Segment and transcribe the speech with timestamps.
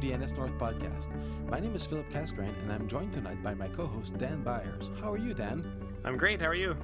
[0.00, 1.08] the NS North podcast.
[1.50, 4.90] My name is Philip Casgrain, and I'm joined tonight by my co host, Dan Byers.
[4.98, 5.70] How are you, Dan?
[6.04, 6.40] I'm great.
[6.40, 6.74] How are you?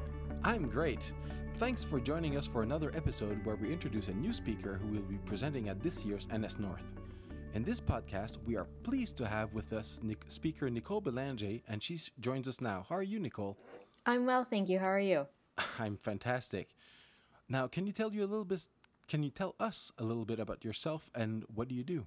[0.45, 1.12] I'm great.
[1.54, 5.08] Thanks for joining us for another episode where we introduce a new speaker who will
[5.08, 6.84] be presenting at this year's NS North.
[7.54, 11.82] In this podcast, we are pleased to have with us Nic- speaker Nicole Belanger, and
[11.82, 12.85] she joins us now.
[12.86, 13.57] How are you, Nicole?
[14.04, 14.79] I'm well, thank you.
[14.79, 15.26] How are you?
[15.79, 16.75] I'm fantastic.
[17.48, 18.68] Now, can you tell you a little bit?
[19.08, 22.07] Can you tell us a little bit about yourself and what do you do?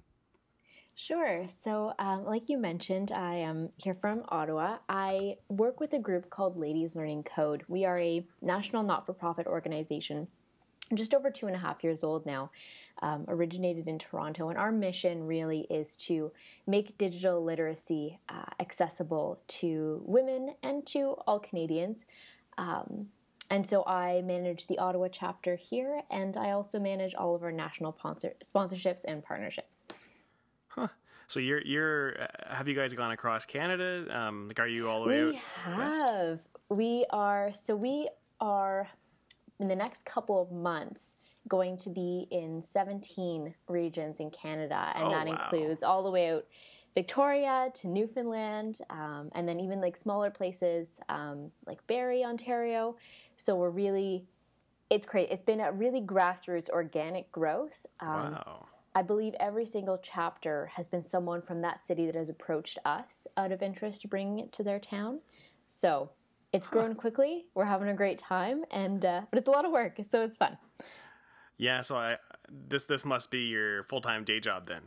[0.94, 1.46] Sure.
[1.48, 4.78] So, um, like you mentioned, I am here from Ottawa.
[4.88, 7.64] I work with a group called Ladies Learning Code.
[7.68, 10.28] We are a national not for profit organization,
[10.94, 12.50] just over two and a half years old now,
[13.00, 14.50] um, originated in Toronto.
[14.50, 16.32] And our mission really is to
[16.66, 22.04] make digital literacy uh, accessible to women and to all Canadians.
[22.58, 23.06] Um,
[23.48, 27.50] and so I manage the Ottawa chapter here, and I also manage all of our
[27.50, 29.84] national sponsor- sponsorships and partnerships.
[30.70, 30.88] Huh.
[31.26, 34.06] So you're you're uh, have you guys gone across Canada?
[34.10, 35.78] Um, like, are you all the way we have.
[35.78, 36.42] West?
[36.68, 37.52] We are.
[37.52, 38.08] So we
[38.40, 38.88] are
[39.58, 41.16] in the next couple of months
[41.48, 45.32] going to be in 17 regions in Canada, and oh, that wow.
[45.32, 46.46] includes all the way out
[46.94, 52.96] Victoria to Newfoundland, um, and then even like smaller places um, like Barrie, Ontario.
[53.36, 54.24] So we're really,
[54.90, 55.28] it's great.
[55.30, 57.86] It's been a really grassroots organic growth.
[58.00, 58.66] Um, wow.
[58.94, 63.26] I believe every single chapter has been someone from that city that has approached us
[63.36, 65.20] out of interest to bringing it to their town.
[65.66, 66.10] So
[66.52, 67.46] it's grown quickly.
[67.54, 70.36] We're having a great time, and uh, but it's a lot of work, so it's
[70.36, 70.58] fun.
[71.56, 71.82] Yeah.
[71.82, 72.16] So I
[72.48, 74.82] this this must be your full time day job then.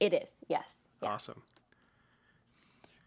[0.00, 0.30] It is.
[0.48, 0.88] Yes.
[1.02, 1.10] Yeah.
[1.10, 1.42] Awesome.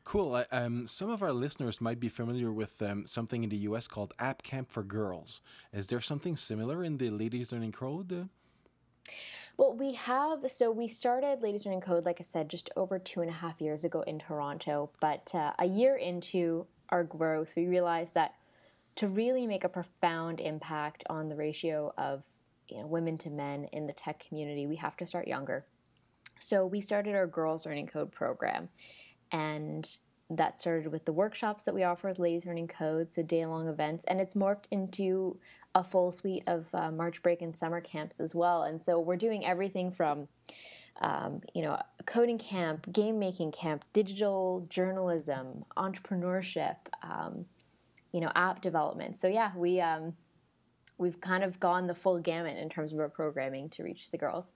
[0.06, 0.44] Cool.
[0.52, 4.13] Um, some of our listeners might be familiar with um, something in the US called
[4.17, 5.41] App Camp for Girls.
[5.72, 8.28] Is there something similar in the Ladies Learning Code?
[9.59, 10.50] Well, we have.
[10.50, 13.59] So we started Ladies Learning Code, like I said, just over two and a half
[13.59, 14.89] years ago in Toronto.
[15.01, 18.35] But uh, a year into our growth, we realized that
[18.95, 22.23] to really make a profound impact on the ratio of
[22.69, 25.66] you know, women to men in the tech community, we have to start younger.
[26.38, 28.69] So we started our Girls Learning Code program.
[29.34, 29.85] And
[30.29, 33.67] that started with the workshops that we offer with Ladies Learning Code, so day long
[33.67, 34.05] events.
[34.05, 35.38] And it's morphed into
[35.75, 38.63] a full suite of uh, March break and summer camps as well.
[38.63, 40.28] And so we're doing everything from
[41.02, 47.46] um, you know, coding camp, game making camp, digital journalism, entrepreneurship, um,
[48.12, 49.16] you know, app development.
[49.16, 50.13] So yeah, we um,
[50.97, 54.18] we've kind of gone the full gamut in terms of our programming to reach the
[54.18, 54.52] girls.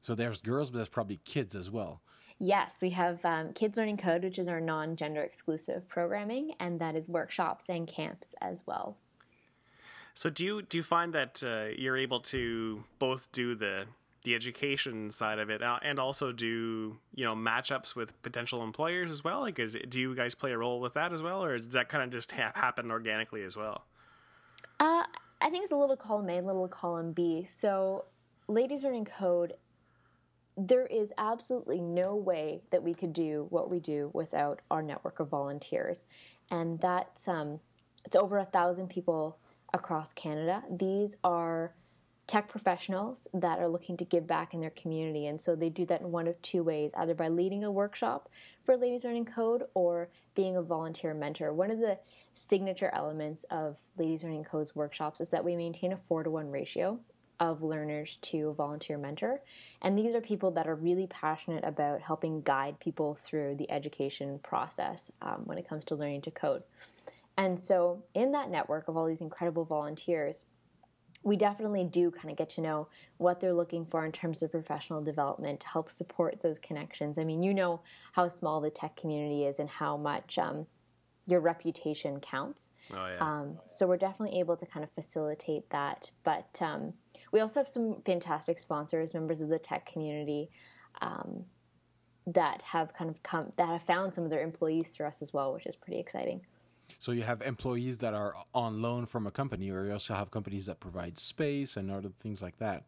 [0.00, 2.02] So there's girls, but there's probably kids as well.
[2.38, 6.78] Yes, we have um, Kids Learning Code, which is our non gender exclusive programming, and
[6.80, 8.98] that is workshops and camps as well.
[10.16, 13.84] So do you do you find that uh, you're able to both do the
[14.24, 19.10] the education side of it uh, and also do you know matchups with potential employers
[19.10, 19.40] as well?
[19.40, 21.90] Like, is do you guys play a role with that as well, or does that
[21.90, 23.84] kind of just ha- happen organically as well?
[24.80, 25.04] Uh,
[25.42, 27.44] I think it's a little column A, a little column B.
[27.44, 28.06] So,
[28.48, 29.52] Ladies Learning Code
[30.56, 35.20] there is absolutely no way that we could do what we do without our network
[35.20, 36.06] of volunteers.
[36.50, 37.60] And that's um,
[38.06, 39.36] it's over a thousand people
[39.72, 40.62] across Canada.
[40.70, 41.74] These are
[42.26, 45.26] tech professionals that are looking to give back in their community.
[45.26, 48.28] And so they do that in one of two ways either by leading a workshop
[48.64, 51.52] for Ladies Learning Code or being a volunteer mentor.
[51.52, 51.98] One of the
[52.34, 56.50] signature elements of Ladies Learning Code's workshops is that we maintain a four to one
[56.50, 56.98] ratio
[57.38, 59.40] of learners to volunteer mentor.
[59.82, 64.40] And these are people that are really passionate about helping guide people through the education
[64.42, 66.62] process um, when it comes to learning to code.
[67.38, 70.44] And so, in that network of all these incredible volunteers,
[71.22, 72.88] we definitely do kind of get to know
[73.18, 77.18] what they're looking for in terms of professional development to help support those connections.
[77.18, 77.80] I mean, you know
[78.12, 80.66] how small the tech community is and how much um,
[81.26, 82.70] your reputation counts.
[82.92, 83.16] Oh, yeah.
[83.18, 86.10] Um, so we're definitely able to kind of facilitate that.
[86.22, 86.94] But um,
[87.32, 90.50] we also have some fantastic sponsors, members of the tech community,
[91.00, 91.44] um,
[92.28, 95.32] that have kind of come that have found some of their employees through us as
[95.32, 96.40] well, which is pretty exciting.
[96.98, 100.30] So you have employees that are on loan from a company, or you also have
[100.30, 102.84] companies that provide space and other things like that.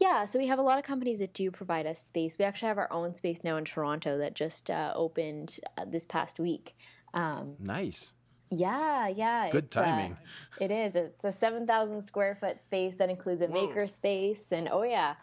[0.00, 2.38] Yeah, so we have a lot of companies that do provide us space.
[2.38, 6.06] We actually have our own space now in Toronto that just uh, opened uh, this
[6.06, 6.74] past week.
[7.12, 8.14] Um, nice.
[8.50, 9.48] Yeah, yeah.
[9.50, 10.12] Good timing.
[10.12, 10.96] Uh, it is.
[10.96, 13.66] It's a 7,000 square foot space that includes a Whoa.
[13.66, 14.52] maker space.
[14.52, 15.14] And oh, yeah,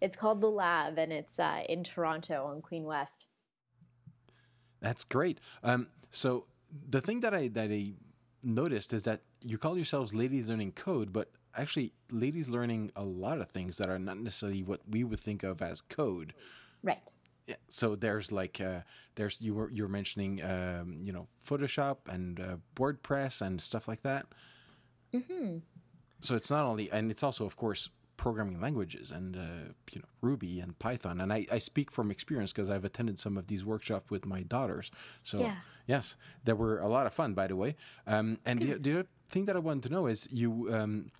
[0.00, 3.26] it's called The Lab and it's uh, in Toronto on Queen West.
[4.80, 5.38] That's great.
[5.62, 6.44] Um, so
[6.88, 7.94] the thing that I, that I
[8.42, 13.40] noticed is that you call yourselves Ladies Learning Code, but actually, ladies learning a lot
[13.40, 16.34] of things that are not necessarily what we would think of as code.
[16.82, 17.12] Right.
[17.46, 18.80] Yeah, so there's like uh,
[19.16, 24.02] there's you were you're mentioning um, you know Photoshop and uh, WordPress and stuff like
[24.02, 24.26] that.
[25.12, 25.58] Mm-hmm.
[26.20, 30.08] So it's not only and it's also of course programming languages and uh, you know
[30.20, 31.20] Ruby and Python.
[31.20, 34.42] And I, I speak from experience because I've attended some of these workshops with my
[34.42, 34.90] daughters.
[35.22, 35.56] So Yeah.
[35.86, 37.76] yes, they were a lot of fun, by the way.
[38.06, 40.72] Um, and the, the other thing that I wanted to know is you.
[40.74, 41.10] Um,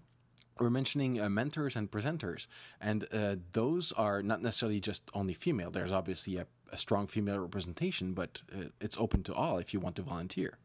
[0.60, 2.46] were mentioning uh, mentors and presenters,
[2.80, 5.68] and uh, those are not necessarily just only female.
[5.68, 9.80] There's obviously a, a strong female representation, but uh, it's open to all if you
[9.80, 10.58] want to volunteer.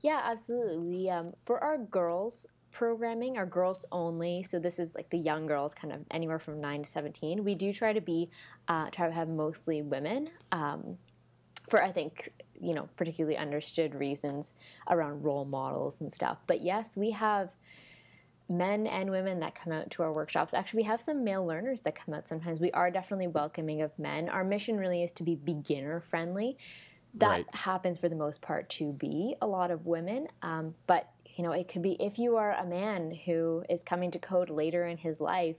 [0.00, 0.78] Yeah, absolutely.
[0.78, 4.42] We um, for our girls programming, are girls only.
[4.42, 7.44] So this is like the young girls, kind of anywhere from nine to seventeen.
[7.44, 8.30] We do try to be
[8.68, 10.30] uh, try to have mostly women.
[10.50, 10.98] Um,
[11.68, 12.30] for I think
[12.60, 14.52] you know particularly understood reasons
[14.90, 16.42] around role models and stuff.
[16.46, 17.50] But yes, we have
[18.48, 20.54] men and women that come out to our workshops.
[20.54, 22.60] Actually, we have some male learners that come out sometimes.
[22.60, 24.28] We are definitely welcoming of men.
[24.28, 26.58] Our mission really is to be beginner friendly.
[27.14, 27.54] That Right.
[27.54, 30.28] happens for the most part to be a lot of women.
[30.40, 34.10] Um, but, you know, it could be if you are a man who is coming
[34.12, 35.56] to code later in his life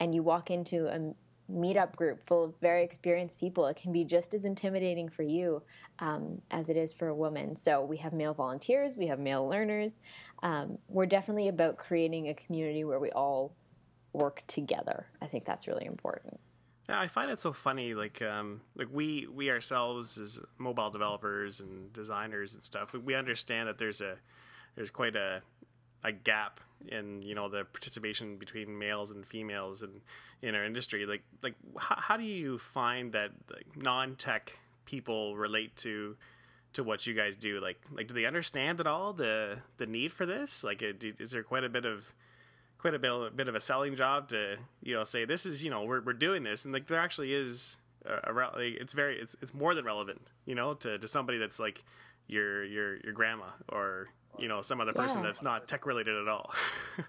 [0.00, 1.14] and you walk into a
[1.52, 5.62] meetup group full of very experienced people, it can be just as intimidating for you
[5.98, 7.54] um, as it is for a woman.
[7.54, 10.00] So we have male volunteers, we have male learners.
[10.42, 13.54] Um, we're definitely about creating a community where we all
[14.14, 15.06] work together.
[15.20, 16.40] I think that's really important.
[16.88, 17.94] Yeah, I find it so funny.
[17.94, 23.68] Like, um, like we we ourselves as mobile developers and designers and stuff, we- understand
[23.68, 24.16] that there's a
[24.76, 25.42] there's quite a
[26.02, 30.02] a gap in you know the participation between males and females in
[30.42, 31.06] in our industry.
[31.06, 36.16] Like, like how, how do you find that like, non tech people relate to
[36.74, 37.60] to what you guys do?
[37.60, 40.62] Like, like do they understand at all the the need for this?
[40.62, 42.12] Like, uh, is there quite a bit of
[42.78, 45.64] quite a bit, a bit of a selling job to you know say this is
[45.64, 48.92] you know we're, we're doing this and like there actually is a, a like, it's
[48.92, 51.82] very it's it's more than relevant you know to, to somebody that's like
[52.26, 55.26] your your your grandma or you know some other person Yeah.
[55.28, 56.52] that's not tech related at all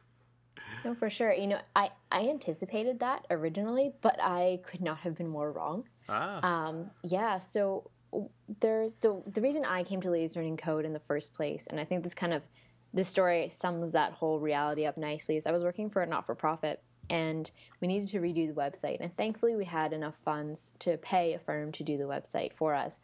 [0.83, 1.33] No, for sure.
[1.33, 5.85] You know, I, I anticipated that originally, but I could not have been more wrong.
[6.07, 7.89] ah Um, yeah, so
[8.59, 11.79] there's so the reason I came to Ladies Learning Code in the first place, and
[11.79, 12.43] I think this kind of
[12.95, 16.25] this story sums that whole reality up nicely, is I was working for a not
[16.25, 17.51] for profit and
[17.81, 18.97] we needed to redo the website.
[18.99, 22.73] And thankfully we had enough funds to pay a firm to do the website for
[22.73, 22.99] us.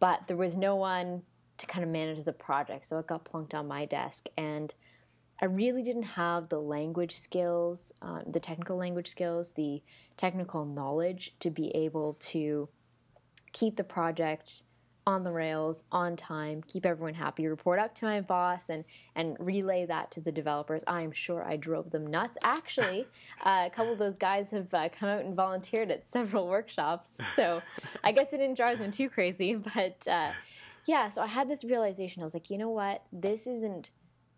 [0.00, 1.22] But there was no one
[1.58, 4.74] to kind of manage the project, so it got plunked on my desk and
[5.40, 9.82] I really didn't have the language skills, um, the technical language skills, the
[10.16, 12.68] technical knowledge to be able to
[13.52, 14.62] keep the project
[15.06, 18.84] on the rails on time, keep everyone happy, report up to my boss, and
[19.14, 20.84] and relay that to the developers.
[20.86, 22.38] I'm sure I drove them nuts.
[22.42, 23.06] Actually,
[23.44, 27.18] uh, a couple of those guys have uh, come out and volunteered at several workshops,
[27.34, 27.62] so
[28.02, 29.54] I guess it didn't drive them too crazy.
[29.74, 30.30] But uh,
[30.86, 32.22] yeah, so I had this realization.
[32.22, 33.02] I was like, you know what?
[33.12, 33.90] This isn't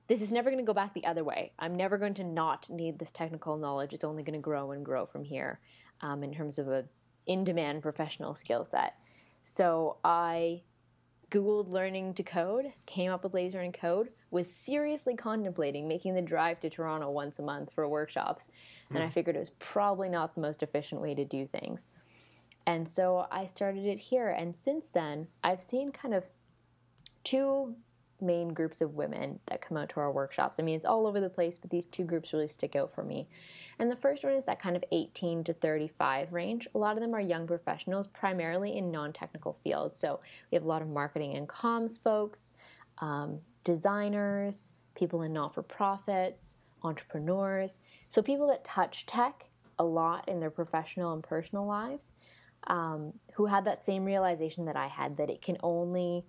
[0.09, 1.53] this is never going to go back the other way.
[1.59, 3.93] I'm never going to not need this technical knowledge.
[3.93, 5.59] It's only going to grow and grow from here
[6.01, 6.85] um, in terms of a
[7.27, 8.95] in demand professional skill set.
[9.49, 10.63] So I
[11.31, 16.21] Googled learning to code, came up with Ladies Learning Code, was seriously contemplating making the
[16.21, 18.49] drive to Toronto once a month for workshops.
[18.91, 19.13] And I hmm.
[19.13, 21.87] figured it was probably not the most efficient way to do things.
[22.67, 24.31] And so I started it here.
[24.31, 26.25] And since then, I've seen kind of
[27.23, 27.77] two
[28.21, 30.59] main groups of women that come out to our workshops.
[30.59, 33.03] I mean, it's all over the place, but these two groups really stick out for
[33.03, 33.29] me.
[33.79, 36.67] And the first one is that kind of 18 to 35 range.
[36.75, 39.95] A lot of them are young professionals, primarily in non technical fields.
[39.95, 40.21] So
[40.51, 42.53] we have a lot of marketing and comms folks,
[42.99, 47.79] um, designers, people in not for profits, entrepreneurs.
[48.09, 52.13] So people that touch tech a lot in their professional and personal lives.
[52.69, 56.25] Um, who had that same realization that I had that it can only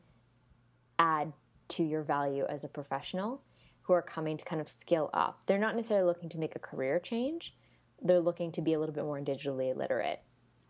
[1.00, 1.34] add
[1.70, 3.42] to your value as a professional
[3.88, 5.46] who are coming to kind of skill up.
[5.46, 7.56] They're not necessarily looking to make a career change,
[8.02, 10.22] they're looking to be a little bit more digitally literate.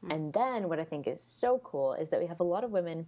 [0.01, 0.11] Hmm.
[0.11, 2.71] And then what I think is so cool is that we have a lot of
[2.71, 3.07] women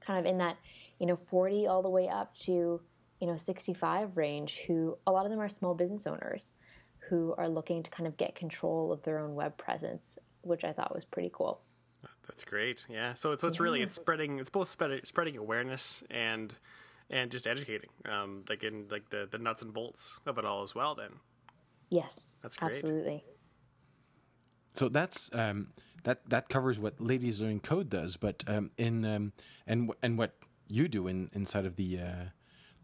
[0.00, 0.56] kind of in that,
[0.98, 2.80] you know, 40 all the way up to,
[3.20, 6.52] you know, 65 range who a lot of them are small business owners
[7.08, 10.72] who are looking to kind of get control of their own web presence, which I
[10.72, 11.60] thought was pretty cool.
[12.26, 16.02] that's great yeah so it's so it's really it's spreading it's both spreading spreading awareness
[16.10, 16.58] and
[17.10, 20.62] and just educating um like in like the the nuts and bolts of it all
[20.62, 21.10] as well then
[21.90, 22.34] Yes.
[22.42, 22.72] That's great.
[22.72, 23.24] Absolutely.
[24.74, 25.68] So that's um,
[26.04, 29.32] that that covers what Ladies Learning Code does, but um, in um,
[29.66, 30.34] and and what
[30.68, 32.24] you do in inside of the uh,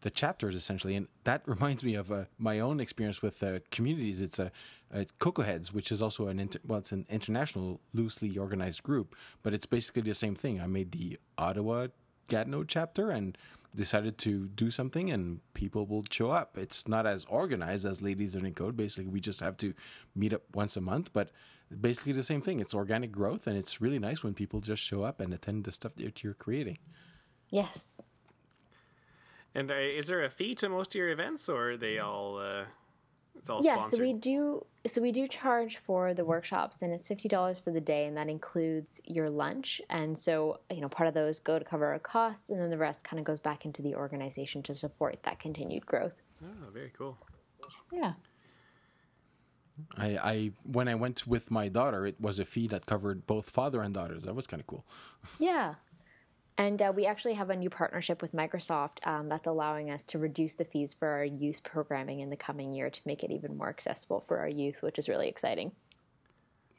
[0.00, 4.23] the chapters essentially, and that reminds me of uh, my own experience with uh, communities.
[4.23, 4.50] It's a,
[4.91, 9.14] a Cocoa Heads, which is also an inter- well, it's an international, loosely organized group,
[9.43, 10.62] but it's basically the same thing.
[10.62, 11.88] I made the Ottawa
[12.29, 13.37] Gatineau chapter and
[13.75, 16.59] decided to do something, and people will show up.
[16.59, 18.76] It's not as organized as Ladies Learning Code.
[18.76, 19.75] Basically, we just have to
[20.14, 21.31] meet up once a month, but
[21.81, 22.61] basically the same thing.
[22.61, 25.73] It's organic growth, and it's really nice when people just show up and attend the
[25.73, 26.79] stuff that you're creating.
[27.49, 28.00] Yes.
[29.55, 32.38] And uh, is there a fee to most of your events, or are they all?
[32.38, 32.64] Uh,
[33.37, 33.99] it's all yeah, sponsored?
[33.99, 37.73] so we do so we do charge for the workshops and it's fifty dollars for
[37.73, 39.81] the day and that includes your lunch.
[39.89, 42.79] And so, you know, part of those go to cover our costs and then the
[42.79, 46.15] rest kind of goes back into the organization to support that continued growth.
[46.45, 47.19] Oh, very cool.
[47.93, 48.15] Yeah.
[49.97, 53.51] I, I when I went with my daughter, it was a fee that covered both
[53.51, 54.25] father and daughters.
[54.25, 54.85] That was kind of cool.
[55.39, 55.75] Yeah.
[56.59, 60.19] And uh, we actually have a new partnership with Microsoft um, that's allowing us to
[60.19, 63.57] reduce the fees for our youth programming in the coming year to make it even
[63.57, 65.73] more accessible for our youth, which is really exciting.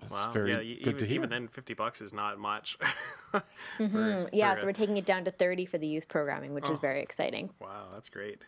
[0.01, 0.31] That's Wow.
[0.31, 1.15] very yeah, good even, to hear.
[1.15, 2.77] even then, fifty bucks is not much.
[3.31, 3.41] for-
[3.79, 6.53] Mm, yeah, for so a- we're taking it down to 30 for the youth programming,
[6.53, 6.73] which Oh.
[6.73, 7.49] is very exciting.
[7.59, 8.45] wow, that's great.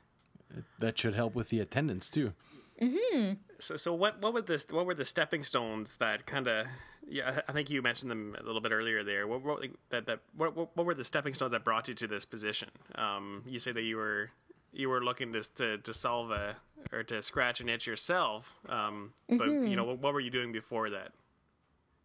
[0.80, 2.34] that should help with the attendance too.
[2.80, 3.34] Hmm.
[3.58, 6.68] So, so what what were the what were the stepping stones that kind of
[7.08, 9.28] yeah I think you mentioned them a little bit earlier there.
[9.28, 12.08] What, what that that what, what what were the stepping stones that brought you to
[12.08, 12.70] this position?
[12.96, 14.30] Um, you say that you were
[14.74, 16.56] you were looking to to, to solve a
[16.92, 18.54] or to scratch an itch yourself.
[18.70, 21.12] Um, but you know what, what were you doing before that?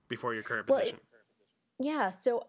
[0.09, 1.01] Before your current Well, it- position?
[1.79, 2.47] Yeah, so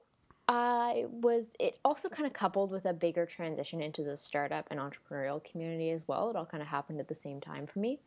[0.47, 4.79] I was it also kind of coupled with a bigger transition into the startup and
[4.79, 6.29] entrepreneurial community as well.
[6.29, 7.99] It all kind of happened at the same time for me.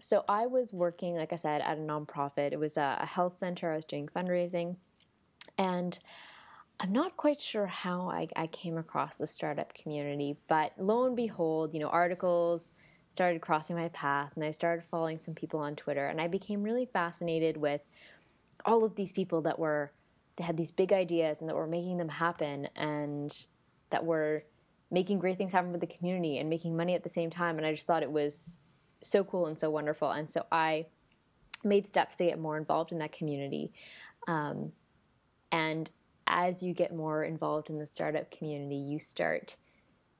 [0.00, 2.52] So I was working, like I said, at a nonprofit.
[2.52, 3.70] It was a, health center.
[3.72, 4.76] I was doing fundraising,
[5.58, 5.98] and
[6.80, 11.14] I'm not quite sure how I, I came across the startup community, but lo and
[11.14, 12.72] behold, you know, articles
[13.10, 16.62] started crossing my path, and I started following some people on Twitter, and I became
[16.62, 17.82] really fascinated with
[18.64, 19.92] all of these people that were
[20.36, 23.46] they had these big ideas and that were making them happen and
[23.90, 24.44] that were
[24.90, 27.66] making great things happen for the community and making money at the same time and
[27.66, 28.58] i just thought it was
[29.00, 30.86] so cool and so wonderful and so i
[31.64, 33.72] made steps to get more involved in that community
[34.28, 34.72] um,
[35.52, 35.90] and
[36.26, 39.56] as you get more involved in the startup community you start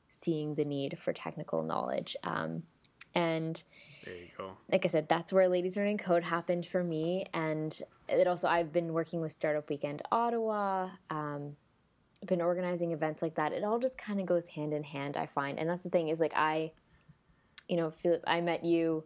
[0.09, 2.63] seeing the need for technical knowledge um,
[3.15, 3.63] and
[4.05, 4.57] There you go.
[4.71, 7.25] like I said, that's where Ladies Learning Code happened for me.
[7.35, 11.57] And it also, I've been working with Startup Weekend Ottawa, um,
[12.27, 13.53] been organizing events like that.
[13.53, 15.59] It all just kind of goes hand in hand, I find.
[15.59, 16.73] And that's the thing is like, I,
[17.71, 19.05] you know, Philip, I met you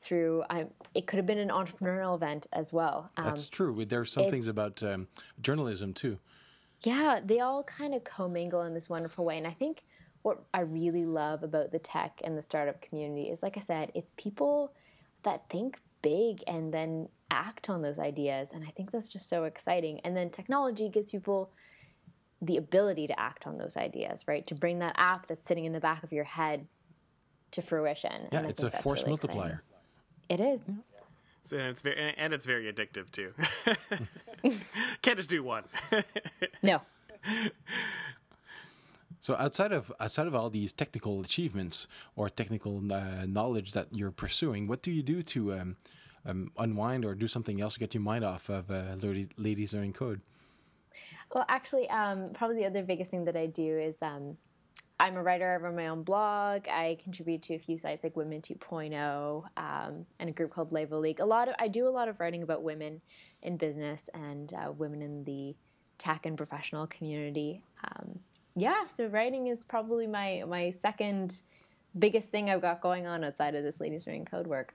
[0.00, 3.10] through, I, it could have been an entrepreneurial event as well.
[3.16, 3.84] Um, That's true.
[3.84, 5.06] There's some it- things about um,
[5.40, 6.18] journalism too.
[6.82, 9.38] yeah, they all kind of commingle in this wonderful way.
[9.38, 9.84] And I think
[10.22, 13.92] what I really love about the tech and the startup community is, like I said,
[13.94, 14.72] it's people
[15.22, 18.52] that think big and then act on those ideas.
[18.52, 20.00] And I think that's just so exciting.
[20.00, 21.52] And then technology gives people
[22.42, 24.46] the ability to act on those ideas, right?
[24.46, 26.66] To bring that app that's sitting in the back of your head
[27.52, 28.28] to fruition.
[28.32, 29.36] Yeah, and it's a force really exciting.
[29.36, 29.62] multiplier.
[30.28, 30.70] It is.
[31.42, 33.32] So it's very and it's very addictive too.
[35.02, 35.64] Can't just do one.
[36.62, 36.82] No.
[39.18, 44.10] So outside of outside of all these technical achievements or technical uh, knowledge that you're
[44.10, 45.76] pursuing, what do you do to um,
[46.24, 49.74] um, unwind or do something else to get your mind off of uh, ladies, ladies
[49.74, 50.22] learning code?
[51.34, 54.38] Well, actually, um, probably the other biggest thing that I do is um,
[55.00, 55.50] I'm a writer.
[55.50, 56.68] I run my own blog.
[56.68, 61.00] I contribute to a few sites like Women 2.0 um, and a group called Levo
[61.00, 61.20] League.
[61.20, 63.00] A lot of I do a lot of writing about women
[63.42, 65.56] in business and uh, women in the
[65.96, 67.64] tech and professional community.
[67.82, 68.20] Um,
[68.54, 71.40] yeah, so writing is probably my my second
[71.98, 74.74] biggest thing I've got going on outside of this ladies learning code work.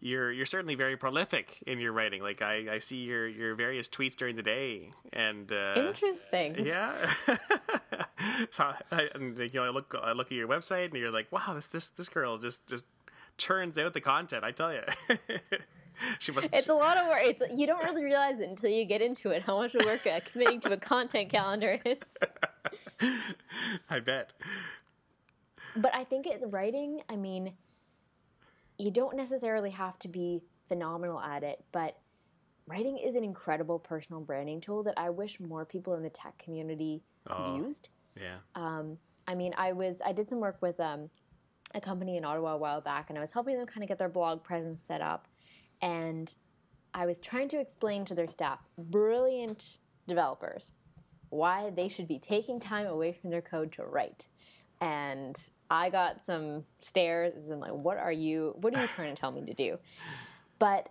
[0.00, 2.22] You're you're certainly very prolific in your writing.
[2.22, 6.64] Like I, I see your your various tweets during the day, and uh, Interesting.
[6.64, 6.94] yeah.
[8.50, 11.30] so I, and, you know, I look I look at your website, and you're like,
[11.30, 12.84] wow, this this this girl just just
[13.36, 14.42] churns out the content.
[14.42, 14.82] I tell you,
[16.18, 16.50] she must.
[16.52, 17.20] It's a lot of work.
[17.22, 19.42] It's you don't really realize it until you get into it.
[19.42, 21.98] How much work uh, committing to a content calendar is.
[23.90, 24.32] I bet.
[25.76, 27.02] But I think it, writing.
[27.08, 27.52] I mean,
[28.80, 31.98] you don't necessarily have to be phenomenal at it, but
[32.66, 36.38] writing is an incredible personal branding tool that I wish more people in the tech
[36.38, 37.56] community Oh.
[37.56, 37.90] used.
[38.16, 38.38] Yeah.
[39.26, 41.10] I mean, I was I did some work with um,
[41.74, 43.98] a company in Ottawa a while back, and I was helping them kind of get
[43.98, 45.28] their blog presence set up,
[45.82, 46.34] and
[46.94, 50.72] I was trying to explain to their staff, brilliant developers,
[51.28, 54.26] why they should be taking time away from their code to write.
[54.80, 55.36] And
[55.70, 58.54] I got some stares and like, what are you?
[58.60, 59.78] What are you trying to tell me to do?
[60.58, 60.88] But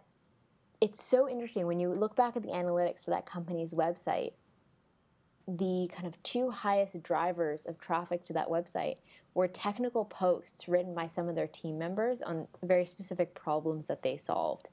[0.81, 4.33] it's so interesting when you look back at the analytics for that company's website.
[5.47, 8.97] The kind of two highest drivers of traffic to that website
[9.33, 14.03] were technical posts written by some of their team members on very specific problems that
[14.03, 14.69] they solved.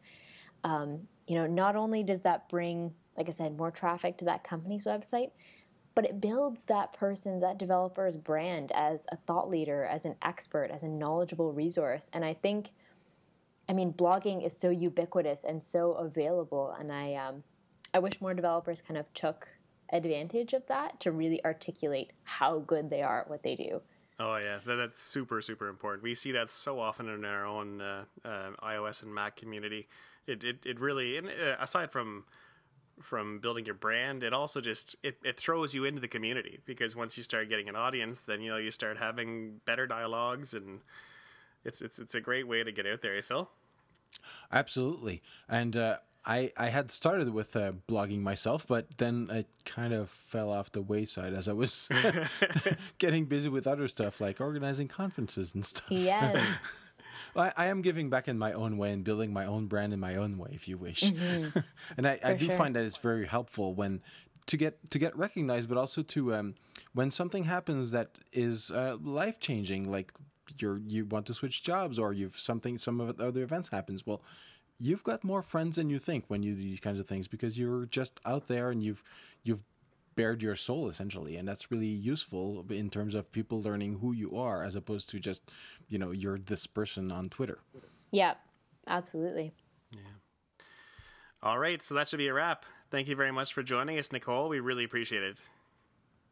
[0.65, 4.45] Um, you know, not only does that bring, like I said, more traffic to that
[4.45, 5.31] company's website,
[5.97, 10.71] but it builds that person, that developer's brand as a thought leader, as an expert,
[10.71, 12.11] as a knowledgeable resource.
[12.13, 12.71] And I think,
[13.67, 17.43] I mean, blogging is so ubiquitous and so available, and I, um,
[17.95, 19.49] I wish more developers kind of took
[19.91, 23.81] advantage of that to really articulate how good they are at what they do.
[24.19, 26.03] Oh yeah, that, that's super super important.
[26.03, 29.89] We see that so often in our own uh, uh, iOS and Mac community.
[30.27, 32.25] It it, it really, and uh, aside from
[33.01, 36.97] from building your brand, it also just it, it throws you into the community because
[36.97, 40.81] once you start getting an audience, then you know you start having better dialogues, and
[41.65, 43.49] it's it's it's a great way to get out there, eh, Phil.
[44.51, 49.95] Absolutely, and uh, I I had started with uh, blogging myself, but then it kind
[49.95, 51.89] of fell off the wayside as I was
[52.99, 55.91] getting busy with other stuff like organizing conferences and stuff.
[55.91, 56.45] Yes.
[57.37, 60.01] I, I, am giving back in my own way and building my own brand in
[60.01, 61.03] my own way, if you wish.
[61.03, 61.59] Mm-hmm.
[61.97, 62.57] and I, I do sure.
[62.57, 64.03] find that it's very helpful when
[64.47, 66.55] to get to get recognized, but also to um,
[66.95, 70.13] when something happens that is uh, life changing, like
[70.59, 74.07] you're you want to switch jobs or you've something some of other events happens.
[74.07, 74.23] Well,
[74.79, 77.59] you've got more friends than you think when you do these kinds of things because
[77.59, 79.03] you're just out there and you've
[79.43, 79.63] you've
[80.17, 84.37] bared your soul essentially and that's really useful in terms of people learning who you
[84.37, 85.51] are as opposed to just
[85.89, 87.59] you know you're this person on twitter
[88.11, 88.35] yeah
[88.89, 89.53] absolutely
[89.93, 90.01] yeah
[91.43, 94.11] all right so that should be a wrap thank you very much for joining us
[94.11, 95.39] nicole we really appreciate it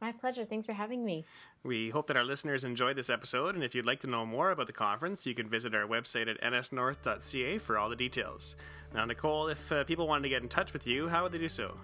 [0.00, 0.44] my pleasure.
[0.44, 1.24] Thanks for having me.
[1.62, 4.50] We hope that our listeners enjoyed this episode, and if you'd like to know more
[4.50, 8.56] about the conference, you can visit our website at nsnorth.ca for all the details.
[8.92, 11.38] Now, Nicole, if uh, people wanted to get in touch with you, how would they
[11.38, 11.74] do so?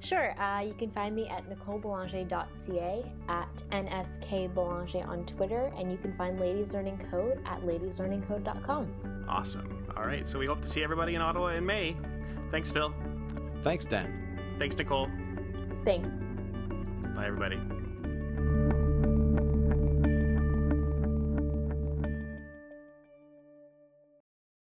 [0.00, 0.38] Sure.
[0.40, 6.38] Uh, you can find me at nicolebelanger.ca, at nskbelanger on Twitter, and you can find
[6.38, 9.24] Ladies Learning Code at ladieslearningcode.com.
[9.28, 9.86] Awesome.
[9.96, 10.28] All right.
[10.28, 11.96] So we hope to see everybody in Ottawa in May.
[12.50, 12.94] Thanks, Phil.
[13.62, 14.38] Thanks, Dan.
[14.58, 15.08] Thanks, Nicole.
[15.84, 16.08] Thanks.
[17.14, 17.58] Bye, everybody.